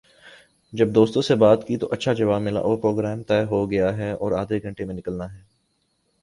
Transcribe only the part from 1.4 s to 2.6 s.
بات کی تو اچھا جواب ملا